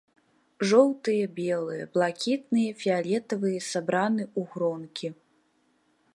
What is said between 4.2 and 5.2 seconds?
ў гронкі.